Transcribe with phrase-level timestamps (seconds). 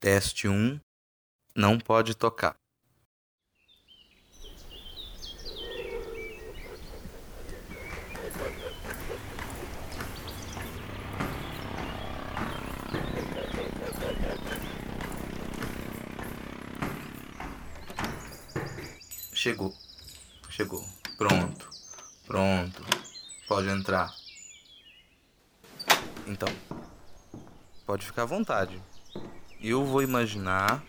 [0.00, 0.78] Teste 1.
[1.56, 2.54] Não pode tocar.
[19.34, 19.74] Chegou.
[20.48, 20.84] Chegou.
[21.16, 21.68] Pronto.
[22.24, 22.84] Pronto.
[23.48, 24.14] Pode entrar.
[26.24, 26.48] Então,
[27.84, 28.80] pode ficar à vontade.
[29.60, 30.84] Eu vou imaginar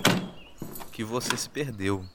[0.91, 2.05] que você se perdeu.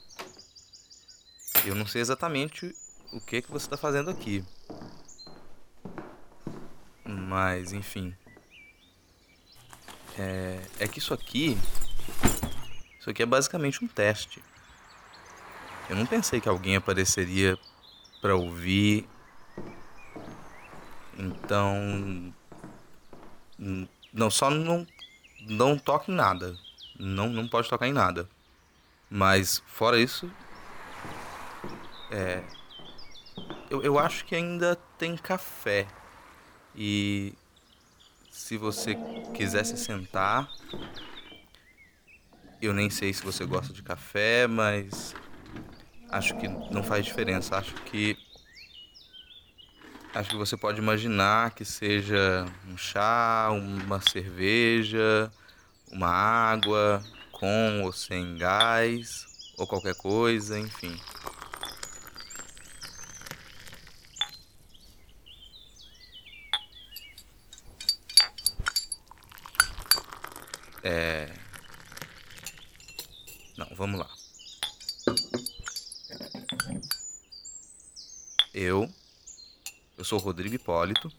[1.66, 2.72] Eu não sei exatamente
[3.12, 4.44] o que que você está fazendo aqui.
[7.04, 8.14] Mas, enfim.
[10.16, 11.58] É, é que isso aqui.
[13.00, 14.40] Isso aqui é basicamente um teste.
[15.90, 17.58] Eu não pensei que alguém apareceria
[18.22, 19.08] para ouvir.
[21.18, 22.32] Então.
[24.12, 24.86] Não, só não,
[25.46, 26.56] não toque em nada.
[26.98, 28.28] Não, não pode tocar em nada.
[29.10, 30.30] Mas, fora isso.
[32.10, 32.42] É.
[33.70, 35.86] Eu, eu acho que ainda tem café.
[36.74, 37.34] E.
[38.30, 38.96] Se você
[39.34, 40.50] quiser se sentar.
[42.60, 45.14] Eu nem sei se você gosta de café, mas
[46.10, 47.56] acho que não faz diferença.
[47.58, 48.16] Acho que
[50.14, 55.30] acho que você pode imaginar que seja um chá, uma cerveja,
[55.90, 59.26] uma água com ou sem gás
[59.58, 60.96] ou qualquer coisa, enfim.
[70.82, 71.32] É.
[73.56, 74.08] Não, vamos lá.
[78.52, 78.88] Eu,
[80.04, 81.10] eu sou Rodrigo Hipólito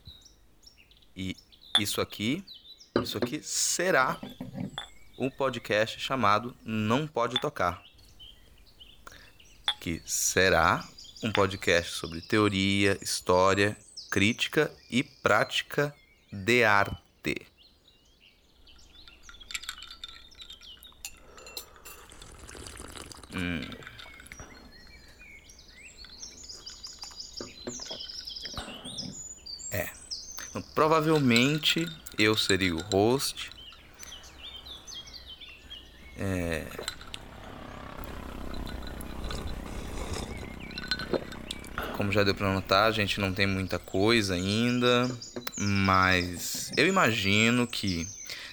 [1.16, 1.36] e
[1.76, 2.44] isso aqui,
[3.02, 4.16] isso aqui será
[5.18, 7.82] um podcast chamado Não Pode Tocar,
[9.80, 10.88] que será
[11.20, 13.76] um podcast sobre teoria, história,
[14.08, 15.92] crítica e prática
[16.30, 17.44] de arte.
[23.34, 23.62] Hum.
[29.76, 29.90] É.
[30.48, 31.88] Então, provavelmente
[32.18, 33.50] eu seria o host.
[36.18, 36.66] É.
[41.96, 45.10] Como já deu para notar, a gente não tem muita coisa ainda,
[45.56, 48.06] mas eu imagino que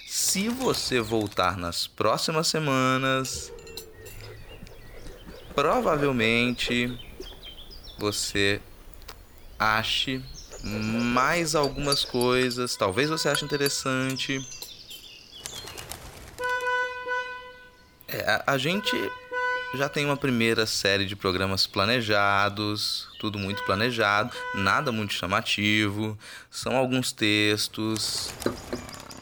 [0.07, 3.51] se você voltar nas próximas semanas,
[5.53, 6.97] provavelmente
[7.99, 8.61] você
[9.59, 10.23] ache
[10.63, 14.39] mais algumas coisas, talvez você ache interessante.
[18.07, 18.95] É, a, a gente
[19.75, 26.17] já tem uma primeira série de programas planejados, tudo muito planejado, nada muito chamativo.
[26.49, 28.31] São alguns textos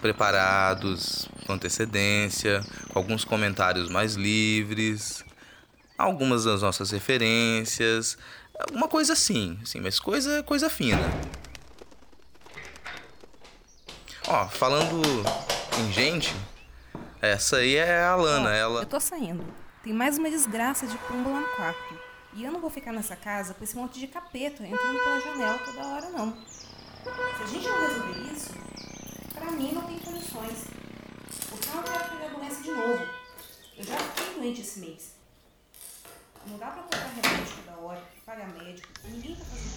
[0.02, 2.62] preparados com antecedência,
[2.94, 5.23] alguns comentários mais livres,
[5.97, 8.18] algumas das nossas referências,
[8.72, 11.01] uma coisa assim, assim, mas coisa coisa fina.
[14.27, 15.01] Ó, falando
[15.79, 16.33] em gente,
[17.22, 19.44] essa aí é a Lana, ela Eu tô saindo.
[19.83, 21.99] Tem mais uma desgraça de pombo lá no quarto.
[22.33, 25.59] E eu não vou ficar nessa casa com esse monte de capeta entrando pela janela
[25.59, 26.31] toda hora, não.
[26.31, 28.49] Se a gente não resolver isso,
[29.33, 30.66] pra mim não tem condições.
[31.49, 33.07] Porque eu não quero pegar a doença de novo.
[33.78, 35.16] Eu já fiquei doente esse mês.
[36.47, 37.41] Não dá pra comprar remédio
[38.41, 38.88] pagar médico.
[39.06, 39.72] Ninguém tá fazendo.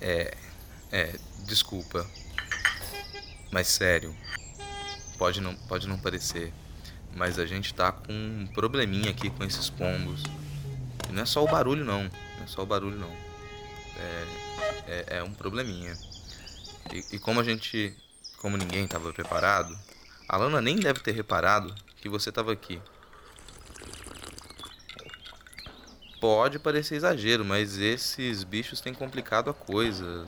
[0.00, 0.34] é,
[0.90, 2.06] é, desculpa.
[3.50, 4.14] Mas sério,
[5.16, 6.52] pode não pode não parecer,
[7.14, 10.22] mas a gente tá com um probleminha aqui com esses pombos.
[11.08, 13.10] E não é só o barulho não, não é só o barulho não.
[13.96, 14.26] É,
[14.86, 15.96] é, é um probleminha.
[16.92, 17.94] E, e como a gente,
[18.36, 19.76] como ninguém estava preparado,
[20.28, 22.80] a Lana nem deve ter reparado que você estava aqui.
[26.20, 30.26] Pode parecer exagero, mas esses bichos têm complicado a coisa.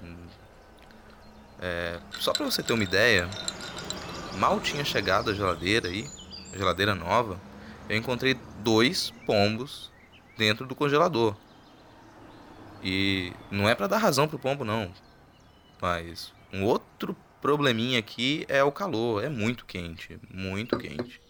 [1.61, 3.29] É, só para você ter uma ideia,
[4.39, 6.09] mal tinha chegado a geladeira aí,
[6.55, 7.41] a geladeira nova,
[7.89, 9.91] eu encontrei dois pombos
[10.39, 11.37] dentro do congelador.
[12.83, 14.93] E não é para dar razão pro pombo não,
[15.83, 21.21] mas um outro probleminha aqui é o calor, é muito quente, muito quente.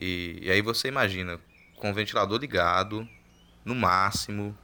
[0.00, 1.38] E, e aí você imagina,
[1.84, 3.06] com o ventilador ligado,
[3.62, 4.56] no máximo.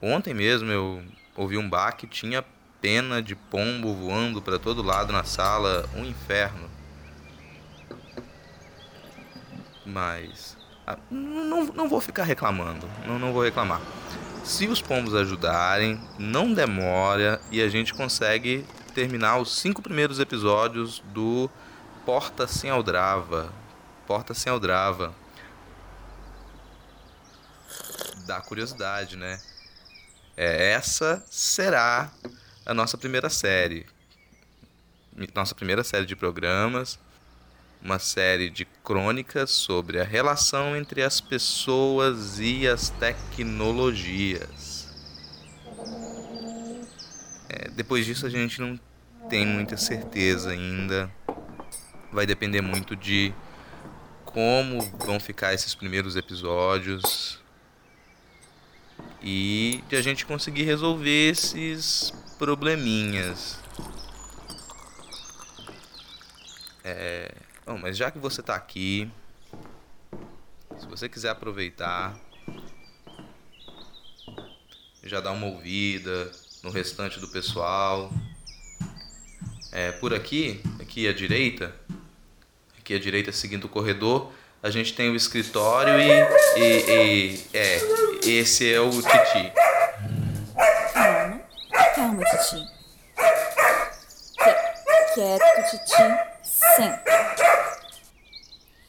[0.00, 1.02] Ontem mesmo eu
[1.34, 2.44] ouvi um bar que tinha
[2.80, 6.70] pena de pombo voando para todo lado na sala, um inferno.
[9.84, 10.56] Mas
[10.86, 13.80] ah, não, não vou ficar reclamando, não, não vou reclamar.
[14.44, 18.64] Se os pombos ajudarem, não demora e a gente consegue
[18.94, 21.50] terminar os cinco primeiros episódios do
[22.06, 23.52] Porta Sem Aldrava.
[24.06, 25.23] Porta Sem Aldrava.
[28.26, 29.40] Dá curiosidade, né?
[30.36, 32.10] É, essa será
[32.66, 33.86] a nossa primeira série.
[35.34, 36.98] Nossa primeira série de programas
[37.84, 44.88] uma série de crônicas sobre a relação entre as pessoas e as tecnologias.
[47.46, 48.80] É, depois disso, a gente não
[49.28, 51.10] tem muita certeza ainda.
[52.10, 53.34] Vai depender muito de
[54.24, 57.38] como vão ficar esses primeiros episódios
[59.24, 63.58] e de a gente conseguir resolver esses probleminhas.
[66.84, 67.34] É,
[67.66, 69.10] Bom, mas já que você está aqui,
[70.78, 72.14] se você quiser aproveitar,
[75.02, 76.30] já dá uma ouvida
[76.62, 78.12] no restante do pessoal.
[79.72, 81.74] É, por aqui, aqui à direita,
[82.78, 84.30] aqui à direita seguindo o corredor,
[84.62, 87.78] a gente tem o escritório e, e, e é,
[88.26, 89.52] esse é o Titi.
[90.92, 91.40] Calma,
[91.94, 92.66] calma, Titi.
[95.14, 96.44] Quieto, Titi.
[96.76, 97.78] Senta.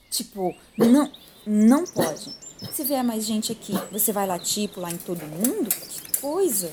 [0.10, 1.12] Tipo, não,
[1.46, 2.34] não pode.
[2.72, 5.70] Se vier mais gente aqui, você vai latir, pular em todo mundo?
[5.70, 6.72] Que coisa.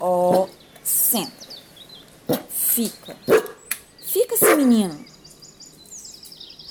[0.00, 0.48] Ó, oh,
[0.82, 1.46] senta.
[2.48, 3.16] Fica.
[4.06, 5.04] Fica, seu menino.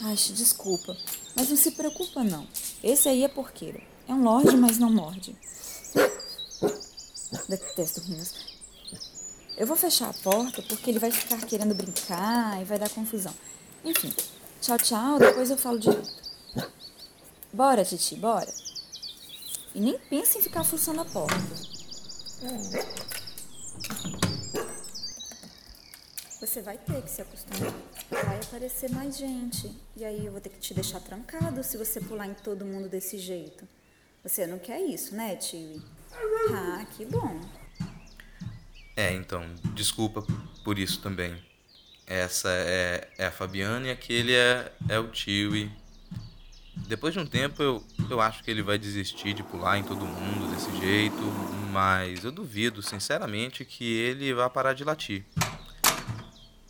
[0.02, 0.96] Ai, desculpa,
[1.36, 2.48] mas não se preocupa não.
[2.84, 3.82] Esse aí é porqueiro.
[4.08, 5.36] É um lorde, mas não morde.
[7.50, 8.34] Detesto rimas.
[9.58, 13.34] Eu vou fechar a porta porque ele vai ficar querendo brincar e vai dar confusão.
[13.84, 14.14] Enfim,
[14.66, 16.10] Tchau, tchau, depois eu falo direito.
[17.54, 18.52] Bora, Titi, bora.
[19.76, 21.36] E nem pensa em ficar fuçando a porta.
[26.40, 27.76] Você vai ter que se acostumar.
[28.10, 29.72] Vai aparecer mais gente.
[29.96, 32.90] E aí eu vou ter que te deixar trancado se você pular em todo mundo
[32.90, 33.68] desse jeito.
[34.26, 35.80] Você não quer isso, né, tio?
[36.52, 37.40] Ah, que bom.
[38.96, 39.46] É, então,
[39.76, 40.26] desculpa
[40.64, 41.38] por isso também.
[42.08, 45.72] Essa é, é a Fabiana e aquele é, é o Tiwi.
[46.88, 50.08] Depois de um tempo eu, eu acho que ele vai desistir de pular em todo
[50.08, 51.22] mundo desse jeito,
[51.72, 55.24] mas eu duvido, sinceramente, que ele vá parar de latir.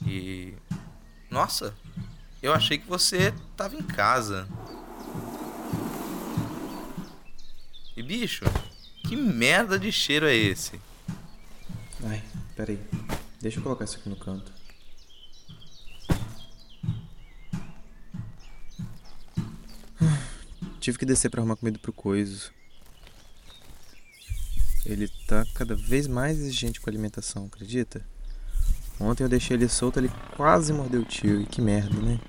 [0.05, 0.53] E.
[1.29, 1.73] Nossa,
[2.43, 4.45] eu achei que você tava em casa.
[7.95, 8.43] E bicho,
[9.07, 10.79] que merda de cheiro é esse?
[12.03, 12.21] Ai,
[12.55, 12.79] peraí.
[13.39, 14.51] Deixa eu colocar isso aqui no canto.
[20.81, 22.51] Tive que descer para arrumar comida pro Coiso.
[24.85, 28.05] Ele tá cada vez mais exigente com a alimentação, acredita?
[28.99, 31.41] Ontem eu deixei ele solto, ele quase mordeu o tio.
[31.41, 32.19] E que merda, né?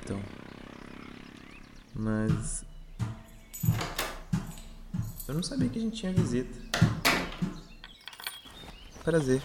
[0.00, 0.20] Então.
[1.94, 2.64] Mas.
[5.28, 6.58] Eu não sabia que a gente tinha visita.
[9.04, 9.42] Prazer.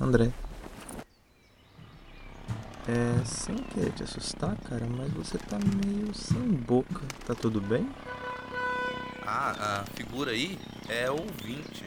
[0.00, 0.32] André.
[2.88, 7.02] É, sem querer te assustar, cara, mas você tá meio sem boca.
[7.26, 7.86] Tá tudo bem?
[9.26, 10.58] Ah, a figura aí
[10.88, 11.84] é ouvinte.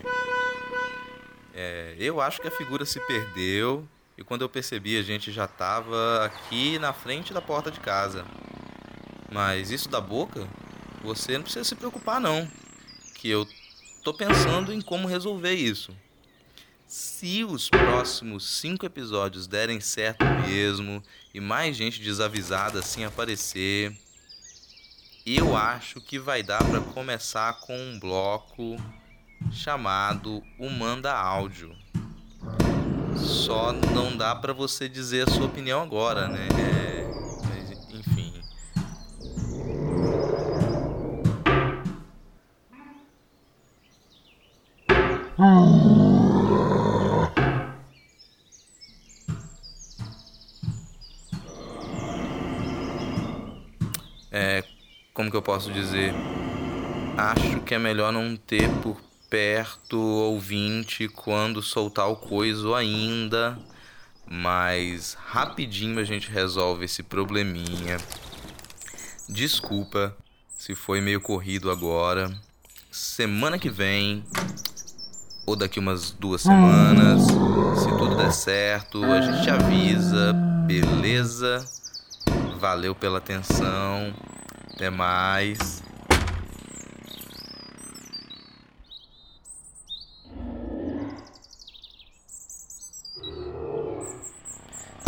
[1.55, 3.83] É, eu acho que a figura se perdeu
[4.15, 8.23] e quando eu percebi a gente já tava aqui na frente da porta de casa.
[9.31, 10.47] Mas isso da boca,
[11.03, 12.47] você não precisa se preocupar não,
[13.15, 13.47] que eu
[14.03, 15.95] tô pensando em como resolver isso.
[16.87, 21.03] Se os próximos cinco episódios derem certo mesmo
[21.33, 23.95] e mais gente desavisada assim aparecer,
[25.25, 28.75] eu acho que vai dar para começar com um bloco
[29.51, 31.75] chamado o Manda Áudio.
[33.15, 36.47] Só não dá para você dizer a sua opinião agora, né?
[36.57, 36.88] É,
[55.19, 56.13] como que eu posso dizer?
[57.17, 58.95] Acho que é melhor não ter por
[59.29, 63.59] perto ouvinte quando soltar o coiso ainda,
[64.25, 67.97] mas rapidinho a gente resolve esse probleminha.
[69.27, 70.15] Desculpa
[70.57, 72.33] se foi meio corrido agora.
[72.89, 74.23] Semana que vem,
[75.45, 80.31] ou daqui umas duas semanas, se tudo der certo, a gente avisa,
[80.65, 81.61] beleza?
[82.57, 84.13] Valeu pela atenção.
[84.79, 85.83] Até mais.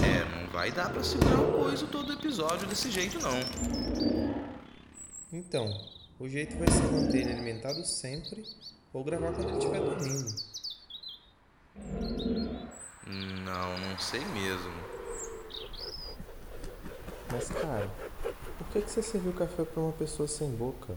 [0.04, 3.40] É, não vai dar pra segurar o coisa todo episódio desse jeito não.
[5.32, 5.74] Então,
[6.20, 8.44] o jeito vai ser manter ele alimentado sempre
[8.92, 10.36] ou gravar quando ele estiver dormindo.
[13.08, 14.74] Não, não sei mesmo.
[17.32, 17.90] Mas cara,
[18.64, 20.94] por que, que você serviu café pra uma pessoa sem boca?